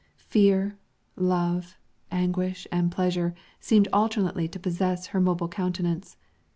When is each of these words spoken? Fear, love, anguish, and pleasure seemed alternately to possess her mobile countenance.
Fear, 0.31 0.79
love, 1.15 1.77
anguish, 2.09 2.65
and 2.71 2.91
pleasure 2.91 3.35
seemed 3.59 3.87
alternately 3.93 4.47
to 4.47 4.57
possess 4.59 5.05
her 5.13 5.21
mobile 5.21 5.47
countenance. 5.47 6.17